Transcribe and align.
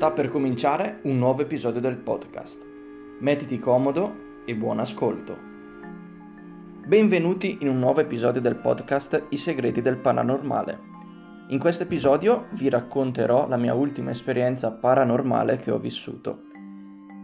Sta 0.00 0.12
per 0.12 0.30
cominciare 0.30 1.00
un 1.02 1.18
nuovo 1.18 1.42
episodio 1.42 1.78
del 1.78 1.98
podcast. 1.98 2.66
Mettiti 3.18 3.58
comodo 3.58 4.40
e 4.46 4.54
buon 4.54 4.80
ascolto. 4.80 5.36
Benvenuti 6.86 7.58
in 7.60 7.68
un 7.68 7.78
nuovo 7.78 8.00
episodio 8.00 8.40
del 8.40 8.56
podcast 8.56 9.26
I 9.28 9.36
segreti 9.36 9.82
del 9.82 9.98
paranormale. 9.98 10.78
In 11.48 11.58
questo 11.58 11.82
episodio 11.82 12.46
vi 12.52 12.70
racconterò 12.70 13.46
la 13.46 13.58
mia 13.58 13.74
ultima 13.74 14.08
esperienza 14.08 14.70
paranormale 14.70 15.58
che 15.58 15.70
ho 15.70 15.78
vissuto. 15.78 16.44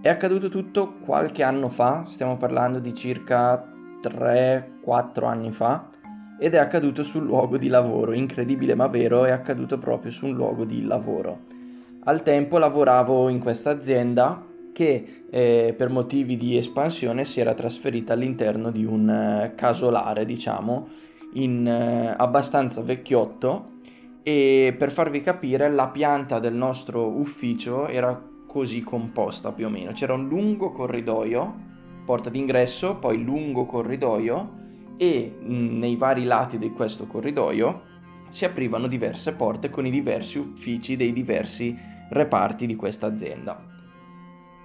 È 0.03 0.11
accaduto 0.11 0.51
tutto 0.51 0.99
qualche 0.99 1.43
anno 1.43 1.71
fa, 1.71 2.05
stiamo 2.05 2.37
parlando 2.37 2.79
di 2.79 2.93
circa 2.93 3.73
3-4 4.03 5.25
anni 5.25 5.51
fa, 5.51 5.89
ed 6.39 6.53
è 6.53 6.59
accaduto 6.59 7.03
sul 7.03 7.25
luogo 7.25 7.57
di 7.57 7.69
lavoro, 7.69 8.13
incredibile 8.13 8.75
ma 8.75 8.87
vero, 8.89 9.25
è 9.25 9.31
accaduto 9.31 9.79
proprio 9.79 10.11
su 10.11 10.27
un 10.27 10.35
luogo 10.35 10.67
di 10.67 10.85
lavoro. 10.85 11.55
Al 12.09 12.23
tempo 12.23 12.59
lavoravo 12.59 13.29
in 13.29 13.41
questa 13.41 13.71
azienda 13.71 14.41
che 14.73 15.25
eh, 15.29 15.75
per 15.77 15.89
motivi 15.89 16.37
di 16.37 16.57
espansione 16.57 17.25
si 17.25 17.41
era 17.41 17.53
trasferita 17.53 18.13
all'interno 18.13 18.71
di 18.71 18.85
un 18.85 19.11
eh, 19.11 19.55
casolare, 19.57 20.25
diciamo, 20.25 20.87
in, 21.33 21.67
eh, 21.67 22.15
abbastanza 22.17 22.81
vecchiotto 22.81 23.81
e 24.23 24.73
per 24.79 24.93
farvi 24.93 25.21
capire 25.21 25.69
la 25.69 25.89
pianta 25.89 26.39
del 26.39 26.55
nostro 26.55 27.09
ufficio 27.09 27.89
era 27.89 28.23
così 28.47 28.83
composta 28.83 29.51
più 29.51 29.67
o 29.67 29.69
meno. 29.69 29.91
C'era 29.91 30.15
un 30.15 30.29
lungo 30.29 30.71
corridoio, 30.71 31.55
porta 32.05 32.31
d'ingresso, 32.31 32.99
poi 32.99 33.21
lungo 33.21 33.65
corridoio 33.65 34.53
e 34.97 35.39
mh, 35.41 35.53
mm, 35.53 35.79
nei 35.81 35.97
vari 35.97 36.23
lati 36.23 36.57
di 36.57 36.71
questo 36.71 37.09
corridoio 37.09 37.95
si 38.29 38.45
aprivano 38.45 38.87
diverse 38.87 39.35
porte 39.35 39.71
con 39.71 39.87
i 39.87 39.91
diversi 39.91 40.39
uffici 40.39 40.95
dei 40.95 41.13
diversi 41.13 41.95
reparti 42.09 42.67
di 42.67 42.77
questa 42.77 43.07
azienda. 43.07 43.75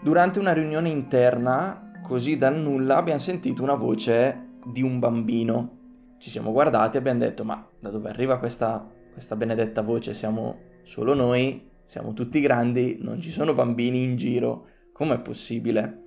Durante 0.02 0.39
una 0.39 0.53
riunione 0.53 0.89
interna, 0.89 2.00
così 2.02 2.38
dal 2.38 2.58
nulla, 2.58 2.98
abbiamo 2.98 3.20
sentito 3.20 3.64
una 3.64 3.75
voce 3.75 4.50
di 4.66 4.81
un 4.81 5.00
bambino. 5.00 5.78
Ci 6.17 6.30
siamo 6.30 6.52
guardati 6.52 6.98
e 6.98 7.00
abbiamo 7.00 7.20
detto, 7.20 7.44
ma 7.44 7.66
da 7.80 7.89
dove 7.89 8.09
arriva 8.09 8.38
questa, 8.38 8.83
questa 9.11 9.36
benedetta 9.36 9.81
voce? 9.81 10.14
Siamo 10.14 10.58
solo 10.81 11.14
noi, 11.14 11.70
siamo 11.86 12.14
tutti 12.14 12.42
grandi, 12.42 12.98
non 13.02 13.22
ci 13.22 13.30
sono 13.30 13.53
bambini 13.53 14.03
in 14.03 14.17
giro, 14.17 14.66
com'è 14.92 15.20
possibile? 15.20 16.00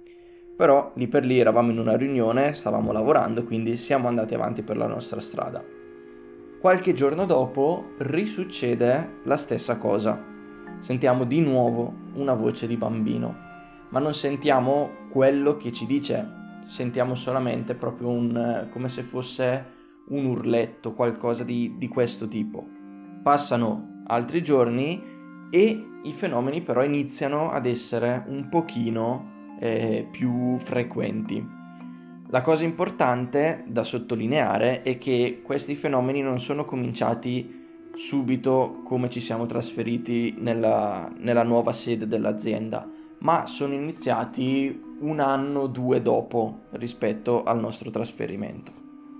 Però 0.56 0.92
lì 0.96 1.08
per 1.08 1.24
lì 1.24 1.38
eravamo 1.38 1.70
in 1.70 1.78
una 1.78 1.96
riunione, 1.96 2.52
stavamo 2.52 2.92
lavorando, 2.92 3.44
quindi 3.44 3.76
siamo 3.76 4.08
andati 4.08 4.34
avanti 4.34 4.62
per 4.62 4.76
la 4.76 4.86
nostra 4.86 5.20
strada. 5.20 5.62
Qualche 6.60 6.94
giorno 6.94 7.26
dopo 7.26 7.92
risuccede 7.98 9.20
la 9.24 9.36
stessa 9.36 9.76
cosa 9.76 10.32
sentiamo 10.84 11.24
di 11.24 11.40
nuovo 11.40 11.94
una 12.16 12.34
voce 12.34 12.66
di 12.66 12.76
bambino, 12.76 13.34
ma 13.88 14.00
non 14.00 14.12
sentiamo 14.12 14.90
quello 15.08 15.56
che 15.56 15.72
ci 15.72 15.86
dice, 15.86 16.28
sentiamo 16.66 17.14
solamente 17.14 17.74
proprio 17.74 18.10
un, 18.10 18.68
come 18.70 18.90
se 18.90 19.02
fosse 19.02 19.72
un 20.08 20.26
urletto, 20.26 20.92
qualcosa 20.92 21.42
di, 21.42 21.76
di 21.78 21.88
questo 21.88 22.28
tipo. 22.28 22.68
Passano 23.22 24.02
altri 24.08 24.42
giorni 24.42 25.02
e 25.48 25.86
i 26.02 26.12
fenomeni 26.12 26.60
però 26.60 26.84
iniziano 26.84 27.50
ad 27.50 27.64
essere 27.64 28.22
un 28.26 28.50
pochino 28.50 29.56
eh, 29.60 30.06
più 30.10 30.58
frequenti. 30.58 31.62
La 32.28 32.42
cosa 32.42 32.64
importante 32.64 33.64
da 33.68 33.84
sottolineare 33.84 34.82
è 34.82 34.98
che 34.98 35.40
questi 35.42 35.76
fenomeni 35.76 36.20
non 36.20 36.38
sono 36.40 36.66
cominciati 36.66 37.63
subito 37.94 38.80
come 38.84 39.08
ci 39.08 39.20
siamo 39.20 39.46
trasferiti 39.46 40.34
nella, 40.38 41.10
nella 41.16 41.42
nuova 41.42 41.72
sede 41.72 42.06
dell'azienda, 42.06 42.88
ma 43.20 43.46
sono 43.46 43.74
iniziati 43.74 44.82
un 45.00 45.20
anno 45.20 45.60
o 45.60 45.66
due 45.66 46.02
dopo 46.02 46.62
rispetto 46.72 47.42
al 47.44 47.60
nostro 47.60 47.90
trasferimento. 47.90 48.72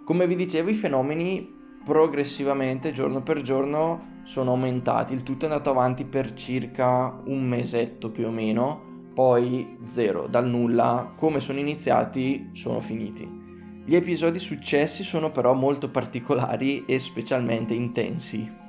Come 0.05 0.27
vi 0.27 0.37
dicevo, 0.37 0.71
i 0.71 0.75
fenomeni 0.75 1.63
progressivamente, 1.85 2.93
giorno 2.93 3.23
per 3.23 3.43
giorno, 3.43 4.13
sono 4.25 4.51
aumentati. 4.53 5.15
Il 5.15 5.23
tutto 5.23 5.47
è 5.47 5.49
andato 5.49 5.71
avanti 5.71 6.05
per 6.05 6.35
circa 6.35 7.21
un 7.25 7.43
mesetto 7.43 8.11
più 8.11 8.27
o 8.27 8.31
meno, 8.31 8.93
poi 9.15 9.79
zero, 9.85 10.27
dal 10.27 10.47
nulla. 10.49 11.13
Come 11.17 11.41
sono 11.41 11.59
iniziati, 11.59 12.51
sono 12.53 12.81
finiti. 12.81 13.43
Gli 13.87 13.95
episodi 13.95 14.39
successi 14.39 15.05
sono 15.05 15.31
però 15.31 15.53
molto 15.53 15.91
particolari 15.91 16.85
e 16.87 16.99
specialmente 16.99 17.75
intensi. 17.75 18.63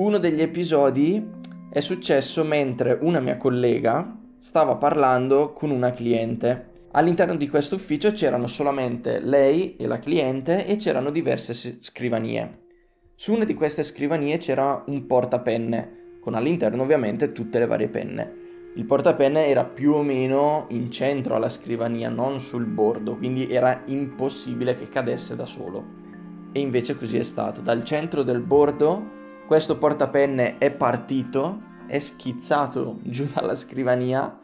Uno 0.00 0.16
degli 0.16 0.40
episodi 0.40 1.22
è 1.68 1.80
successo 1.80 2.42
mentre 2.42 2.96
una 3.02 3.20
mia 3.20 3.36
collega 3.36 4.18
stava 4.38 4.76
parlando 4.76 5.52
con 5.52 5.68
una 5.68 5.90
cliente. 5.90 6.70
All'interno 6.92 7.36
di 7.36 7.50
questo 7.50 7.74
ufficio 7.74 8.10
c'erano 8.12 8.46
solamente 8.46 9.20
lei 9.20 9.76
e 9.76 9.86
la 9.86 9.98
cliente 9.98 10.64
e 10.64 10.76
c'erano 10.76 11.10
diverse 11.10 11.52
scrivanie. 11.82 12.60
Su 13.14 13.34
una 13.34 13.44
di 13.44 13.52
queste 13.52 13.82
scrivanie 13.82 14.38
c'era 14.38 14.82
un 14.86 15.04
portapenne, 15.04 16.18
con 16.22 16.32
all'interno 16.32 16.82
ovviamente 16.82 17.32
tutte 17.32 17.58
le 17.58 17.66
varie 17.66 17.88
penne. 17.88 18.36
Il 18.76 18.86
portapenne 18.86 19.48
era 19.48 19.64
più 19.66 19.92
o 19.92 20.02
meno 20.02 20.64
in 20.70 20.90
centro 20.90 21.34
alla 21.34 21.50
scrivania, 21.50 22.08
non 22.08 22.40
sul 22.40 22.64
bordo, 22.64 23.16
quindi 23.16 23.52
era 23.52 23.82
impossibile 23.84 24.76
che 24.76 24.88
cadesse 24.88 25.36
da 25.36 25.44
solo. 25.44 25.84
E 26.52 26.58
invece 26.60 26.96
così 26.96 27.18
è 27.18 27.22
stato. 27.22 27.60
Dal 27.60 27.84
centro 27.84 28.22
del 28.22 28.40
bordo 28.40 29.18
questo 29.50 29.78
portapenne 29.78 30.58
è 30.58 30.70
partito, 30.70 31.60
è 31.88 31.98
schizzato 31.98 33.00
giù 33.02 33.26
dalla 33.34 33.56
scrivania 33.56 34.38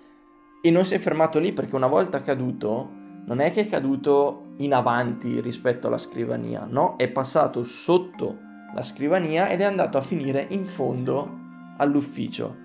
e 0.61 0.71
non 0.73 0.85
si 0.85 0.95
è 0.95 0.99
fermato 0.99 1.39
lì 1.39 1.53
perché 1.53 1.77
una 1.77 1.87
volta 1.87 2.23
caduto 2.23 2.91
non 3.25 3.39
è 3.39 3.53
che 3.53 3.61
è 3.61 3.69
caduto 3.69 4.55
in 4.57 4.75
avanti 4.75 5.41
rispetto 5.41 5.87
alla 5.87 5.97
scrivania, 5.97 6.67
no, 6.69 6.97
è 6.97 7.07
passato 7.07 7.63
sotto 7.63 8.37
la 8.75 8.83
scrivania 8.83 9.49
ed 9.49 9.61
è 9.61 9.65
andato 9.65 9.97
a 9.97 10.01
finire 10.01 10.45
in 10.49 10.67
fondo 10.67 11.31
all'ufficio. 11.77 12.57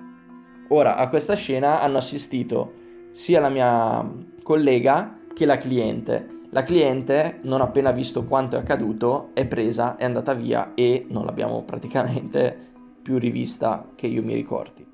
Ora, 0.69 0.95
a 0.95 1.09
questa 1.09 1.35
scena 1.35 1.79
hanno 1.79 1.97
assistito 1.97 2.73
sia 3.11 3.39
la 3.39 3.49
mia 3.49 4.03
collega 4.41 5.15
che 5.31 5.45
la 5.45 5.59
cliente 5.59 6.40
la 6.53 6.63
cliente, 6.63 7.39
non 7.43 7.61
appena 7.61 7.91
visto 7.91 8.25
quanto 8.25 8.57
è 8.57 8.59
accaduto, 8.59 9.29
è 9.33 9.45
presa, 9.45 9.95
è 9.95 10.03
andata 10.03 10.33
via 10.33 10.73
e 10.75 11.05
non 11.07 11.25
l'abbiamo 11.25 11.63
praticamente 11.65 12.69
più 13.01 13.17
rivista 13.17 13.85
che 13.95 14.07
io 14.07 14.21
mi 14.21 14.33
ricordi. 14.33 14.85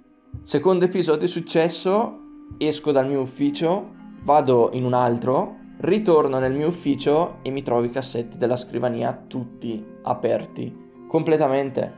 Secondo 0.44 0.86
episodio 0.86 1.28
successo, 1.28 2.20
esco 2.58 2.92
dal 2.92 3.08
mio 3.08 3.22
ufficio, 3.22 3.90
vado 4.22 4.70
in 4.74 4.86
un 4.86 4.94
altro, 4.94 5.56
ritorno 5.80 6.38
nel 6.38 6.54
mio 6.54 6.68
ufficio 6.68 7.40
e 7.42 7.50
mi 7.50 7.64
trovo 7.64 7.84
i 7.84 7.90
cassetti 7.90 8.38
della 8.38 8.56
scrivania 8.56 9.24
tutti 9.28 9.84
aperti, 10.04 10.74
completamente, 11.08 11.94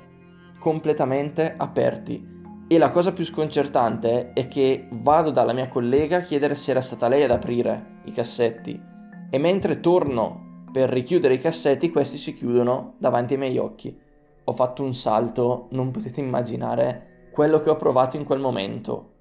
completamente 0.57 1.53
aperti. 1.57 2.37
E 2.65 2.77
la 2.77 2.91
cosa 2.91 3.11
più 3.11 3.25
sconcertante 3.25 4.31
è 4.31 4.47
che 4.47 4.87
vado 4.89 5.31
dalla 5.31 5.53
mia 5.53 5.67
collega 5.67 6.17
a 6.17 6.21
chiedere 6.21 6.55
se 6.55 6.71
era 6.71 6.81
stata 6.81 7.09
lei 7.09 7.23
ad 7.23 7.31
aprire 7.31 7.97
i 8.05 8.13
cassetti 8.13 8.88
e 9.29 9.37
mentre 9.37 9.79
torno 9.79 10.47
per 10.71 10.89
richiudere 10.89 11.35
i 11.35 11.39
cassetti 11.39 11.89
questi 11.89 12.17
si 12.17 12.33
chiudono 12.33 12.93
davanti 12.97 13.33
ai 13.33 13.39
miei 13.39 13.57
occhi. 13.57 13.97
Ho 14.43 14.53
fatto 14.53 14.83
un 14.83 14.93
salto, 14.93 15.67
non 15.71 15.91
potete 15.91 16.19
immaginare 16.19 17.29
quello 17.31 17.61
che 17.61 17.69
ho 17.69 17.75
provato 17.75 18.17
in 18.17 18.23
quel 18.23 18.39
momento. 18.39 19.11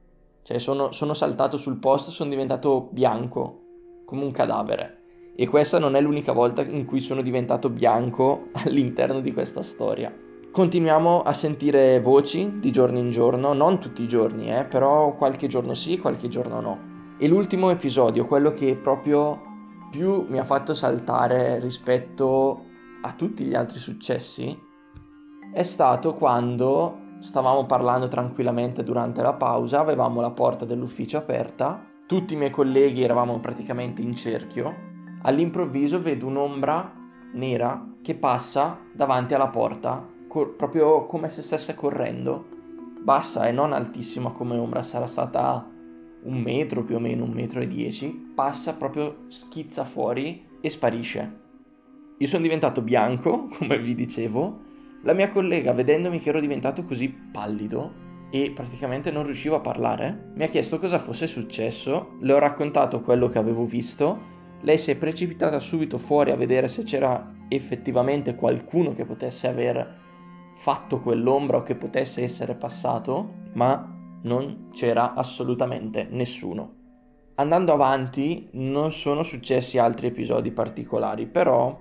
Cioè 0.42 0.58
sono, 0.58 0.92
sono 0.92 1.14
saltato 1.14 1.56
sul 1.56 1.78
posto, 1.78 2.10
sono 2.10 2.30
diventato 2.30 2.88
bianco, 2.91 3.60
come 4.04 4.24
un 4.24 4.30
cadavere. 4.30 4.97
E 5.36 5.47
questa 5.47 5.78
non 5.78 5.94
è 5.94 6.00
l'unica 6.00 6.32
volta 6.32 6.62
in 6.62 6.84
cui 6.84 7.00
sono 7.00 7.22
diventato 7.22 7.68
bianco 7.68 8.48
all'interno 8.64 9.21
di 9.21 9.33
questa 9.33 9.62
storia. 9.62 10.12
Continuiamo 10.50 11.22
a 11.22 11.33
sentire 11.34 12.00
voci 12.00 12.59
di 12.59 12.72
giorno 12.72 12.98
in 12.98 13.10
giorno, 13.10 13.53
non 13.53 13.78
tutti 13.78 14.03
i 14.03 14.09
giorni, 14.09 14.50
eh, 14.50 14.65
però 14.65 15.15
qualche 15.15 15.47
giorno 15.47 15.74
sì, 15.74 15.98
qualche 15.98 16.28
giorno 16.28 16.60
no. 16.60 16.78
E 17.18 17.28
l'ultimo 17.28 17.71
episodio, 17.71 18.27
quello 18.27 18.53
che 18.53 18.74
proprio 18.74 19.47
più 19.90 20.26
mi 20.28 20.38
ha 20.38 20.44
fatto 20.44 20.74
saltare 20.74 21.58
rispetto 21.60 22.64
a 23.02 23.12
tutti 23.12 23.44
gli 23.44 23.54
altri 23.54 23.78
successi 23.78 24.66
è 25.52 25.62
stato 25.62 26.14
quando 26.14 27.06
stavamo 27.20 27.64
parlando 27.66 28.06
tranquillamente 28.08 28.84
durante 28.84 29.22
la 29.22 29.32
pausa, 29.32 29.80
avevamo 29.80 30.20
la 30.20 30.30
porta 30.30 30.64
dell'ufficio 30.64 31.16
aperta, 31.16 31.84
tutti 32.06 32.34
i 32.34 32.36
miei 32.36 32.50
colleghi 32.50 33.02
eravamo 33.02 33.40
praticamente 33.40 34.02
in 34.02 34.14
cerchio, 34.14 34.74
all'improvviso 35.22 36.00
vedo 36.00 36.26
un'ombra 36.26 36.92
nera 37.32 37.94
che 38.02 38.14
passa 38.14 38.78
davanti 38.92 39.34
alla 39.34 39.48
porta, 39.48 40.06
cor- 40.28 40.54
proprio 40.54 41.06
come 41.06 41.28
se 41.28 41.42
stesse 41.42 41.74
correndo, 41.74 42.46
bassa 43.02 43.46
e 43.46 43.52
non 43.52 43.72
altissima 43.72 44.30
come 44.30 44.56
ombra, 44.56 44.82
sarà 44.82 45.06
stata 45.06 45.66
un 46.22 46.41
metro 46.41 46.82
più 46.82 46.97
o 46.97 47.00
meno, 47.00 47.24
un 47.24 47.32
metro 47.32 47.60
e 47.60 47.66
dieci, 47.66 48.09
passa 48.34 48.74
proprio, 48.74 49.24
schizza 49.28 49.84
fuori 49.84 50.44
e 50.60 50.70
sparisce. 50.70 51.47
Io 52.18 52.26
sono 52.26 52.42
diventato 52.42 52.82
bianco, 52.82 53.48
come 53.56 53.78
vi 53.78 53.94
dicevo, 53.94 54.66
la 55.03 55.12
mia 55.12 55.28
collega, 55.28 55.72
vedendomi 55.72 56.20
che 56.20 56.30
ero 56.30 56.41
diventato 56.41 56.84
così 56.84 57.09
pallido, 57.09 58.06
e 58.30 58.50
praticamente 58.54 59.10
non 59.10 59.24
riuscivo 59.24 59.56
a 59.56 59.60
parlare. 59.60 60.32
Mi 60.34 60.44
ha 60.44 60.48
chiesto 60.48 60.78
cosa 60.78 60.98
fosse 60.98 61.26
successo, 61.26 62.16
le 62.21 62.32
ho 62.32 62.38
raccontato 62.38 63.00
quello 63.00 63.28
che 63.28 63.38
avevo 63.38 63.64
visto, 63.64 64.36
lei 64.62 64.76
si 64.76 64.91
è 64.91 64.97
precipitata 64.97 65.60
subito 65.60 65.98
fuori 65.98 66.30
a 66.30 66.36
vedere 66.36 66.68
se 66.68 66.82
c'era 66.82 67.32
effettivamente 67.48 68.34
qualcuno 68.34 68.92
che 68.92 69.04
potesse 69.04 69.47
aver 69.47 69.97
fatto 70.56 71.00
quell'ombra 71.00 71.59
o 71.59 71.62
che 71.62 71.76
potesse 71.76 72.22
essere 72.22 72.54
passato, 72.54 73.34
ma 73.53 73.97
non 74.22 74.70
c'era 74.72 75.15
assolutamente 75.15 76.06
nessuno. 76.10 76.74
Andando 77.36 77.72
avanti 77.72 78.48
non 78.53 78.91
sono 78.92 79.22
successi 79.22 79.78
altri 79.78 80.09
episodi 80.09 80.50
particolari, 80.50 81.26
però 81.26 81.78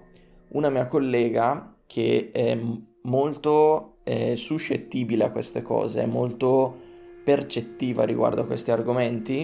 una 0.50 0.70
mia 0.70 0.86
collega 0.86 1.76
che 1.88 2.30
è 2.32 2.60
molto 3.04 3.98
eh, 4.04 4.36
suscettibile 4.36 5.26
a 5.26 5.32
queste 5.32 5.62
cose, 5.62 6.04
è 6.04 6.06
molto 6.06 6.86
percettiva 7.24 8.06
riguardo 8.06 8.42
a 8.42 8.46
questi 8.46 8.72
argomenti 8.72 9.42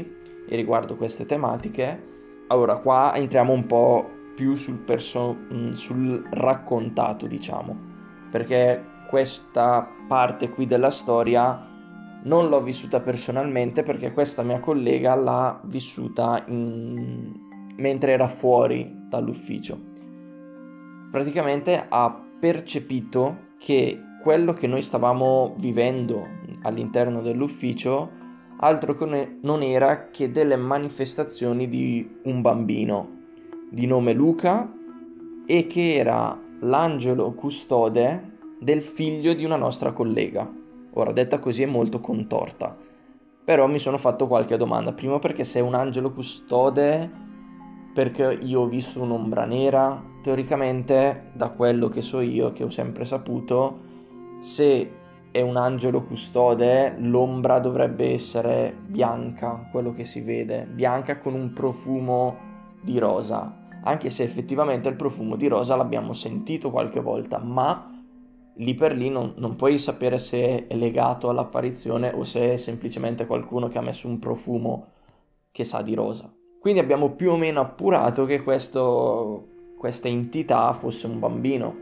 e 0.48 0.56
riguardo 0.56 0.94
a 0.94 0.98
queste 0.98 1.26
tematiche. 1.26 2.12
Allora, 2.48 2.78
qua 2.78 3.14
entriamo 3.16 3.52
un 3.52 3.66
po' 3.66 4.10
più 4.36 4.56
sul, 4.56 4.78
perso- 4.78 5.38
sul 5.72 6.26
raccontato, 6.32 7.26
diciamo, 7.28 7.76
perché 8.30 8.92
questa 9.10 9.88
parte 10.08 10.50
qui 10.50 10.66
della 10.66 10.92
storia 10.92 11.73
non 12.24 12.50
l'ho 12.50 12.62
vissuta 12.62 13.00
personalmente 13.00 13.84
perché 13.84 14.12
questa 14.12 14.44
mia 14.44 14.60
collega 14.60 15.16
l'ha 15.16 15.60
vissuta 15.64 16.44
in... 16.48 17.32
mentre 17.78 18.12
era 18.12 18.28
fuori 18.28 18.92
dall'ufficio. 19.10 19.80
Praticamente 21.12 21.86
ha 21.88 22.22
percepito 22.40 23.52
che 23.58 24.00
quello 24.22 24.54
che 24.54 24.68
noi 24.68 24.82
stavamo 24.82 25.56
vivendo 25.58 26.26
all'interno 26.62 27.22
dell'ufficio 27.22 28.22
altro 28.58 28.96
che 28.96 29.38
non 29.42 29.62
era 29.62 30.10
che 30.10 30.32
delle 30.32 30.56
manifestazioni 30.56 31.68
di 31.68 32.20
un 32.24 32.42
bambino 32.42 33.22
di 33.70 33.86
nome 33.86 34.14
Luca 34.14 34.72
e 35.46 35.68
che 35.68 35.96
era 35.96 36.40
l'angelo 36.62 37.34
custode 37.34 38.32
del 38.60 38.82
figlio 38.82 39.34
di 39.34 39.44
una 39.44 39.58
nostra 39.58 39.92
collega. 39.92 40.63
Ora, 40.94 41.12
detta 41.12 41.40
così 41.40 41.64
è 41.64 41.66
molto 41.66 42.00
contorta, 42.00 42.76
però 43.44 43.68
mi 43.68 43.80
sono 43.80 43.98
fatto 43.98 44.28
qualche 44.28 44.58
domanda. 44.58 44.94
Primo 44.94 45.20
perché 45.20 45.44
se 45.44 45.60
è 45.60 45.62
un 45.62 45.74
angelo 45.74 46.12
custode, 46.12 47.10
perché 47.94 48.38
io 48.42 48.62
ho 48.62 48.68
visto 48.68 49.02
un'ombra 49.02 49.46
nera, 49.46 50.02
teoricamente, 50.22 51.32
da 51.34 51.50
quello 51.50 51.90
che 51.90 52.02
so 52.02 52.22
io, 52.22 52.52
che 52.52 52.64
ho 52.64 52.70
sempre 52.70 53.06
saputo, 53.06 53.80
se 54.42 54.92
è 55.32 55.42
un 55.42 55.58
angelo 55.58 56.04
custode, 56.04 56.96
l'ombra 57.00 57.58
dovrebbe 57.58 58.14
essere 58.14 58.76
bianca, 58.86 59.68
quello 59.72 59.94
che 59.94 60.06
si 60.06 60.22
vede, 60.22 60.68
bianca 60.72 61.18
con 61.18 61.34
un 61.34 61.54
profumo 61.54 62.38
di 62.82 63.00
rosa, 63.00 63.62
anche 63.84 64.12
se 64.12 64.24
effettivamente 64.24 64.90
il 64.90 64.96
profumo 64.96 65.36
di 65.36 65.48
rosa 65.48 65.76
l'abbiamo 65.76 66.14
sentito 66.14 66.70
qualche 66.70 67.00
volta, 67.00 67.40
ma 67.40 67.93
lì 68.56 68.74
per 68.74 68.96
lì 68.96 69.10
non, 69.10 69.34
non, 69.38 69.56
puoi 69.56 69.80
sapere 69.80 70.18
se 70.18 70.68
è 70.68 70.76
legato 70.76 71.30
all'apparizione 71.30 72.12
o 72.14 72.24
se 72.24 72.54
è 72.54 72.58
semplicemente 72.58 73.26
qualcuno 73.26 73.68
che 73.68 73.78
ha 73.78 73.82
messo 73.82 74.08
un 74.08 74.20
profumo 74.20 74.88
che 75.52 75.64
sa 75.64 75.82
di 75.82 75.94
rosa. 75.94 76.32
Quindi 76.60 76.80
abbiamo 76.80 77.12
più 77.12 77.32
o 77.32 77.38
meno 77.38 77.62
appurato 77.62 78.26
che 78.26 78.42
questo, 78.42 79.48
questa 79.78 80.08
entità 80.08 80.74
fosse 80.74 81.08
un 81.08 81.20
bambino. 81.20 81.76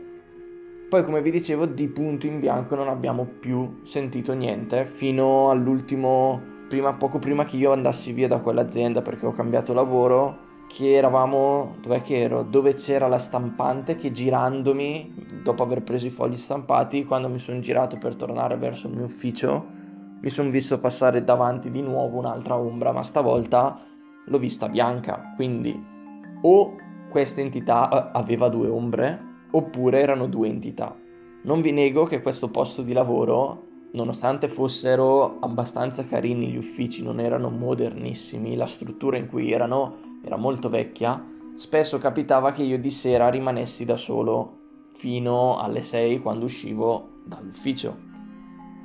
Poi 0.88 1.04
come 1.04 1.22
vi 1.22 1.30
dicevo 1.30 1.66
di 1.66 1.88
punto 1.88 2.26
in 2.26 2.40
bianco 2.40 2.74
non 2.74 2.88
abbiamo 2.88 3.24
più 3.24 3.80
sentito 3.84 4.34
niente 4.34 4.84
fino 4.86 5.50
all'ultimo, 5.50 6.40
prima, 6.68 6.92
poco 6.94 7.18
prima 7.18 7.44
che 7.44 7.56
io 7.56 7.72
andassi 7.72 8.12
via 8.12 8.28
da 8.28 8.40
quell'azienda 8.40 9.00
perché 9.00 9.24
ho 9.24 9.32
cambiato 9.32 9.72
lavoro 9.72 10.50
che 10.72 10.94
eravamo, 10.94 11.76
dov'è 11.82 12.00
che 12.00 12.22
ero? 12.22 12.42
Dove 12.42 12.72
c'era 12.72 13.06
la 13.06 13.18
stampante 13.18 13.94
che 13.96 14.10
girandomi, 14.10 15.42
dopo 15.42 15.62
aver 15.62 15.82
preso 15.82 16.06
i 16.06 16.10
fogli 16.10 16.38
stampati, 16.38 17.04
quando 17.04 17.28
mi 17.28 17.38
sono 17.38 17.60
girato 17.60 17.98
per 17.98 18.14
tornare 18.16 18.56
verso 18.56 18.86
il 18.86 18.94
mio 18.94 19.04
ufficio, 19.04 19.66
mi 20.18 20.30
sono 20.30 20.48
visto 20.48 20.80
passare 20.80 21.24
davanti 21.24 21.70
di 21.70 21.82
nuovo 21.82 22.16
un'altra 22.16 22.56
ombra, 22.56 22.90
ma 22.90 23.02
stavolta 23.02 23.82
l'ho 24.24 24.38
vista 24.38 24.66
bianca, 24.66 25.34
quindi 25.36 25.78
o 26.40 26.76
questa 27.10 27.42
entità 27.42 27.90
eh, 27.90 28.18
aveva 28.18 28.48
due 28.48 28.68
ombre, 28.68 29.20
oppure 29.50 30.00
erano 30.00 30.26
due 30.26 30.48
entità. 30.48 30.96
Non 31.42 31.60
vi 31.60 31.72
nego 31.72 32.04
che 32.04 32.22
questo 32.22 32.48
posto 32.48 32.80
di 32.80 32.94
lavoro, 32.94 33.66
nonostante 33.92 34.48
fossero 34.48 35.38
abbastanza 35.40 36.02
carini 36.06 36.48
gli 36.48 36.56
uffici, 36.56 37.02
non 37.02 37.20
erano 37.20 37.50
modernissimi, 37.50 38.56
la 38.56 38.64
struttura 38.64 39.18
in 39.18 39.28
cui 39.28 39.52
erano 39.52 40.11
era 40.22 40.36
molto 40.36 40.68
vecchia, 40.68 41.22
spesso 41.56 41.98
capitava 41.98 42.52
che 42.52 42.62
io 42.62 42.78
di 42.78 42.90
sera 42.90 43.28
rimanessi 43.28 43.84
da 43.84 43.96
solo 43.96 44.60
fino 44.94 45.58
alle 45.58 45.82
6 45.82 46.20
quando 46.20 46.44
uscivo 46.44 47.08
dall'ufficio. 47.24 48.10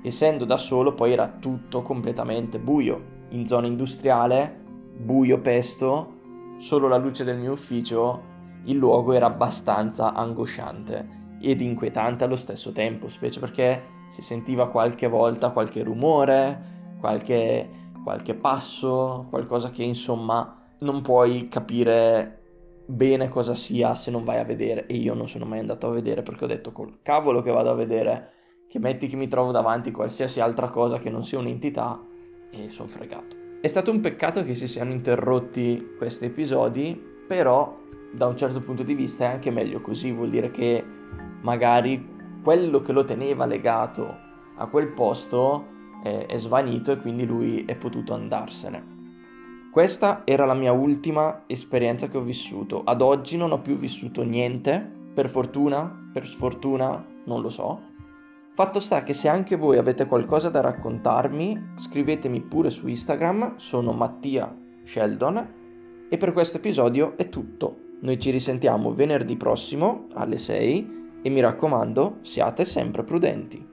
Essendo 0.01 0.45
da 0.45 0.57
solo 0.57 0.93
poi 0.93 1.13
era 1.13 1.27
tutto 1.27 1.81
completamente 1.81 2.59
buio. 2.59 3.15
In 3.29 3.45
zona 3.45 3.67
industriale, 3.67 4.63
buio 4.97 5.39
pesto, 5.39 6.15
solo 6.57 6.87
la 6.87 6.97
luce 6.97 7.23
del 7.23 7.37
mio 7.37 7.53
ufficio, 7.53 8.35
il 8.65 8.77
luogo 8.77 9.13
era 9.13 9.27
abbastanza 9.27 10.13
angosciante 10.13 11.15
ed 11.39 11.61
inquietante 11.61 12.23
allo 12.23 12.35
stesso 12.35 12.71
tempo, 12.71 13.09
specie 13.09 13.39
perché 13.39 13.95
si 14.09 14.21
sentiva 14.21 14.69
qualche 14.69 15.07
volta 15.07 15.51
qualche 15.51 15.83
rumore, 15.83 16.95
qualche, 16.99 17.69
qualche 18.03 18.33
passo, 18.33 19.27
qualcosa 19.29 19.69
che 19.69 19.83
insomma 19.83 20.56
non 20.79 21.01
puoi 21.01 21.47
capire 21.47 22.41
bene 22.85 23.27
cosa 23.27 23.53
sia 23.53 23.93
se 23.95 24.11
non 24.11 24.23
vai 24.23 24.39
a 24.39 24.45
vedere 24.45 24.85
e 24.85 24.95
io 24.95 25.13
non 25.13 25.27
sono 25.27 25.45
mai 25.45 25.59
andato 25.59 25.87
a 25.87 25.91
vedere 25.91 26.23
perché 26.23 26.45
ho 26.45 26.47
detto 26.47 26.71
col 26.71 26.99
cavolo 27.01 27.41
che 27.41 27.51
vado 27.51 27.69
a 27.69 27.75
vedere 27.75 28.31
che 28.69 28.79
metti 28.79 29.07
che 29.07 29.15
mi 29.15 29.27
trovo 29.27 29.51
davanti 29.51 29.91
qualsiasi 29.91 30.39
altra 30.39 30.69
cosa 30.69 30.97
che 30.97 31.09
non 31.09 31.23
sia 31.23 31.39
un'entità 31.39 32.01
e 32.51 32.69
sono 32.69 32.87
fregato. 32.87 33.35
È 33.59 33.67
stato 33.67 33.91
un 33.91 34.01
peccato 34.01 34.43
che 34.43 34.55
si 34.55 34.67
siano 34.67 34.91
interrotti 34.91 35.95
questi 35.97 36.25
episodi, 36.25 37.01
però 37.27 37.75
da 38.13 38.27
un 38.27 38.37
certo 38.37 38.61
punto 38.61 38.83
di 38.83 38.93
vista 38.93 39.25
è 39.25 39.33
anche 39.33 39.51
meglio 39.51 39.81
così, 39.81 40.11
vuol 40.11 40.29
dire 40.29 40.51
che 40.51 40.83
magari 41.41 42.15
quello 42.43 42.79
che 42.79 42.91
lo 42.91 43.03
teneva 43.03 43.45
legato 43.45 44.15
a 44.55 44.67
quel 44.67 44.89
posto 44.89 45.65
è, 46.03 46.25
è 46.27 46.37
svanito 46.37 46.91
e 46.91 46.97
quindi 46.97 47.25
lui 47.25 47.65
è 47.65 47.75
potuto 47.75 48.13
andarsene. 48.13 48.96
Questa 49.77 50.23
era 50.25 50.45
la 50.45 50.55
mia 50.55 50.71
ultima 50.71 51.43
esperienza 51.45 52.07
che 52.07 52.17
ho 52.17 52.23
vissuto. 52.23 52.81
Ad 52.83 52.99
oggi 52.99 53.37
non 53.37 53.51
ho 53.51 53.61
più 53.61 53.77
vissuto 53.77 54.23
niente, 54.23 54.79
per 55.13 55.29
fortuna, 55.29 56.09
per 56.11 56.25
sfortuna, 56.25 57.05
non 57.25 57.41
lo 57.43 57.49
so. 57.49 57.81
Fatto 58.55 58.79
sta 58.79 59.03
che 59.03 59.13
se 59.13 59.27
anche 59.27 59.55
voi 59.55 59.77
avete 59.77 60.07
qualcosa 60.07 60.49
da 60.49 60.61
raccontarmi, 60.61 61.73
scrivetemi 61.75 62.41
pure 62.41 62.71
su 62.71 62.87
Instagram, 62.87 63.57
sono 63.57 63.91
Mattia 63.91 64.51
Sheldon 64.83 66.07
e 66.09 66.17
per 66.17 66.33
questo 66.33 66.57
episodio 66.57 67.15
è 67.15 67.29
tutto. 67.29 67.77
Noi 67.99 68.19
ci 68.19 68.31
risentiamo 68.31 68.95
venerdì 68.95 69.37
prossimo 69.37 70.07
alle 70.15 70.39
6 70.39 71.19
e 71.21 71.29
mi 71.29 71.39
raccomando, 71.39 72.17
siate 72.21 72.65
sempre 72.65 73.03
prudenti. 73.03 73.63